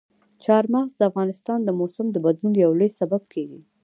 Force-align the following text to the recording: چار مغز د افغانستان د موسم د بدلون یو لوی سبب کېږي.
چار 0.43 0.63
مغز 0.73 0.91
د 0.97 1.01
افغانستان 1.09 1.59
د 1.63 1.69
موسم 1.79 2.05
د 2.11 2.17
بدلون 2.25 2.53
یو 2.63 2.71
لوی 2.79 2.89
سبب 2.99 3.21
کېږي. 3.33 3.61